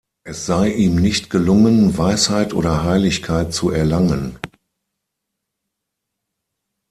[0.23, 4.39] Es sei ihm nicht gelungen, Weisheit oder Heiligkeit zu erlangen.